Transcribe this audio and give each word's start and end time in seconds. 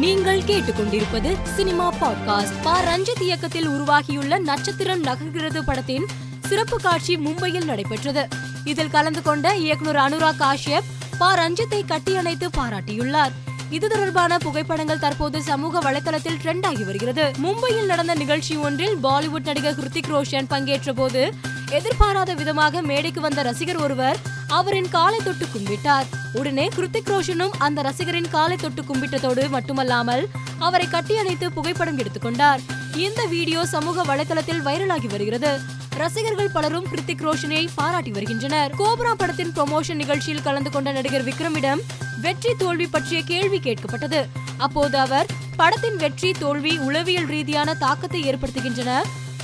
நீங்கள் 0.00 0.40
கேட்டுக்கொண்டிருப்பது 0.40 1.36
cinema 1.56 1.94
podcast. 1.94 2.62
பா. 2.62 2.80
ரஞ்சித் 2.82 3.20
இயக்கத்தில் 3.20 3.68
உருவாகியுள்ள 3.68 4.38
நட்சத்திரம் 4.38 5.04
நகர்கிறது 5.04 5.60
படத்தின் 5.60 6.06
சிறப்பு 6.46 6.76
காட்சி 6.76 7.16
மும்பையில் 7.16 7.64
நடைபெற்றது. 7.64 8.28
இதில் 8.64 8.90
கலந்து 8.90 9.22
கொண்ட 9.22 9.56
இயக்குனர் 9.56 9.96
அனுராக் 9.96 10.40
காஷ்யப் 10.40 10.84
பா. 11.18 11.38
ரஞ்சித்தை 11.38 11.84
கட்டியணைத்து 11.86 12.48
பாராட்டியுள்ளார். 12.48 13.30
இது 13.70 13.88
தொடர்பான 13.88 14.38
புகைப்படங்கள் 14.38 14.98
தற்போது 14.98 15.42
சமூக 15.42 15.80
வலைதளத்தில் 15.80 16.38
ட்ரெண்ட் 16.44 16.66
ஆகி 16.66 16.84
வருகிறது. 16.84 17.32
மும்பையில் 17.42 17.86
நடந்த 17.86 18.14
நிகழ்ச்சி 18.14 18.56
ஒன்றில் 18.56 18.96
பாலிவுட் 18.96 19.44
நடிகர் 19.44 19.78
ஹிருத்திக் 19.78 20.08
ரோஷன் 20.08 20.46
பங்கேற்ற 20.48 20.92
போது 20.92 21.34
எதிர்பாராத 21.70 22.34
விதமாக 22.34 22.82
மேடைக்கு 22.82 23.20
வந்த 23.20 23.42
ரசிகர் 23.42 23.76
ஒருவர் 23.76 24.29
அவரின் 24.58 24.88
காலை 24.88 25.18
தொட்டு 25.24 25.46
கும்பிட்டார். 25.46 26.06
உடனே 26.32 26.68
கிருத்திக் 26.68 27.10
ரோஷனும் 27.12 27.54
அந்த 27.58 27.82
ரசிகரின் 27.82 28.30
காலை 28.30 28.56
தொட்டு 28.56 28.82
கும்பிட்டதோடு 28.82 29.48
மட்டுமல்லாமல் 29.48 30.24
அவரை 30.58 30.86
கட்டியணைத்து 30.88 31.52
புகைப்படம் 31.52 31.98
எடுத்துக்கொண்டார் 31.98 32.62
இந்த 32.96 33.20
வீடியோ 33.26 33.60
சமூக 33.66 34.02
வலைதளத்தில் 34.02 34.64
வைரலாகி 34.66 35.08
வருகிறது. 35.10 35.52
ரசிகர்கள் 35.96 36.50
பலரும் 36.50 36.86
கிருத்திக் 36.92 37.24
ரோஷனை 37.26 37.68
பாராட்டி 37.74 38.10
வருகின்றனர். 38.10 38.74
கோப்ரா 38.78 39.12
படத்தின் 39.12 39.52
ப்ரொமோஷன் 39.56 40.00
நிகழ்ச்சியில் 40.02 40.42
கலந்து 40.42 40.70
கொண்ட 40.70 40.92
நடிகர் 40.92 41.24
விக்ரமிடம் 41.24 41.80
வெற்றி 42.20 42.52
தோல்வி 42.58 42.86
பற்றிய 42.86 43.22
கேள்வி 43.22 43.58
கேட்கப்பட்டது. 43.58 44.20
அப்போது 44.56 44.98
அவர் 44.98 45.26
படத்தின் 45.56 45.96
வெற்றி 45.96 46.32
தோல்வி 46.32 46.78
உளவியல் 46.78 47.26
ரீதியான 47.26 47.74
தாக்கத்தை 47.74 48.22
ஏற்படுத்துகின்றன. 48.32 48.92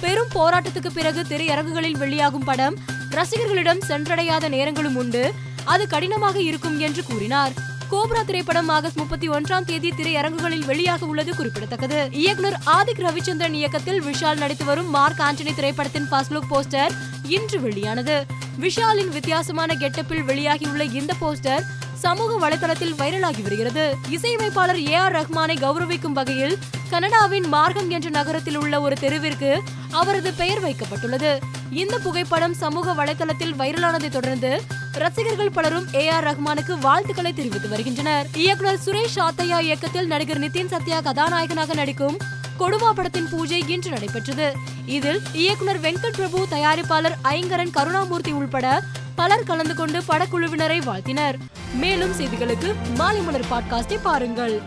பெரும் 0.01 0.33
போராட்டத்துக்கு 0.35 0.91
பிறகு 0.95 1.21
திரையரங்குகளில் 1.23 1.99
வெளியாகும் 1.99 2.45
படம் 2.45 2.75
ரசிகர்களிடம் 3.11 3.79
சென்றடையாத 3.89 4.49
நேரங்களும் 4.49 4.95
உண்டு. 4.95 5.33
அது 5.65 5.87
கடினமாக 5.87 6.41
இருக்கும் 6.41 6.79
என்று 6.79 7.05
கூறினார். 7.05 7.53
கோப்ரா 7.91 8.25
திரைப்படம் 8.25 8.69
ஆகஸ்ட் 8.69 8.97
முப்பத்தி 8.97 9.29
ஒன்றாம் 9.29 9.65
தேதி 9.65 9.91
திரையரங்குகளில் 9.91 10.65
வெளியாக 10.67 11.01
உள்ளது 11.01 11.37
குறிப்பிடத்தக்கது. 11.37 12.09
இயக்குனர் 12.13 12.59
ஆதிக் 12.67 12.99
ரவிச்சந்திரன் 12.99 13.53
இயக்கத்தில் 13.53 14.03
விஷால் 14.03 14.37
நடித்து 14.37 14.65
வரும் 14.65 14.91
மார்க் 14.91 15.19
ஆண்டனி 15.19 15.55
திரைப்படத்தின் 15.55 16.09
ஃபர்ஸ்ட் 16.09 16.33
லுக் 16.33 16.51
போஸ்டர் 16.51 16.91
இன்று 17.23 17.61
வெளியானது. 17.61 18.27
விஷாலின் 18.61 19.09
வித்தியாசமான 19.09 19.75
கெட்டப்பில் 19.75 20.25
வெளியாகியுள்ள 20.27 20.95
இந்த 20.95 21.15
போஸ்டர் 21.21 21.61
சமூக 21.95 22.49
வலைதளத்தில் 22.49 22.95
வைரலாகி 22.99 23.43
வருகிறது. 23.43 23.97
இசையமைப்பாளர் 24.09 24.87
ஏ 24.89 24.95
ஆர் 24.95 25.13
ரஹ்மானை 25.13 25.57
கௌரவிக்கும் 25.57 26.13
வகையில் 26.13 26.59
கனடாவின் 26.91 27.49
மார்க்கம் 27.49 27.91
என்ற 27.91 28.11
நகரத்தில் 28.11 28.57
உள்ள 28.57 28.81
ஒரு 28.81 28.97
தெருவிற்கு 29.01 29.61
அவரது 29.91 30.33
பெயர் 30.33 30.65
வைக்கப்பட்டுள்ளது. 30.65 31.39
இந்த 31.71 31.99
புகைப்படம் 31.99 32.55
சமூக 32.55 33.05
வலைதளத்தில் 33.05 33.55
வைரலானதை 33.59 34.09
தொடர்ந்து 34.09 34.63
ரசிகர்கள் 34.93 35.51
பலரும் 35.51 35.87
ஏ 35.95 36.09
ஆர் 36.09 36.25
ரஹ்மானுக்கு 36.25 36.79
வாழ்த்துக்களை 36.79 37.33
தெரிவித்து 37.33 37.69
வருகின்றனர். 37.69 38.27
இயக்குனர் 38.35 38.79
சுரேஷ் 38.85 39.19
ஆத்தையா 39.19 39.61
இயக்கத்தில் 39.61 40.07
நடிகர் 40.07 40.41
நிதின் 40.41 40.67
சத்யா 40.67 41.01
கதாநாயகனாக 41.01 41.75
நடிக்கும் 41.75 42.17
கொடுவா 42.59 42.91
படத்தின் 42.91 43.29
பூஜை 43.31 43.65
இன்று 43.69 43.91
நடைபெற்றது. 43.91 44.57
இதில் 44.87 45.23
இயக்குனர் 45.33 45.81
வெங்கட் 45.81 46.17
பிரபு 46.17 46.47
தயாரிப்பாளர் 46.51 47.15
ஐங்கரன் 47.25 47.71
கருணாமூர்த்தி 47.77 48.33
உள்பட 48.33 48.83
பலர் 49.15 49.43
கலந்து 49.43 49.75
கொண்டு 49.75 50.03
படக்குழுவினரை 50.09 50.85
வாழ்த்தினர். 50.85 51.37
மேலும் 51.75 52.21
செய்திகளுக்கு 52.21 52.75
மாலை 52.95 53.21
மலர் 53.21 53.45
பாட்காஸ்டை 53.51 53.99
பாருங்கள். 54.03 54.63